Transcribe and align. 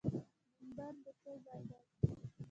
منبر 0.59 0.93
د 1.03 1.05
څه 1.21 1.31
ځای 1.45 1.61
دی؟ 1.69 1.79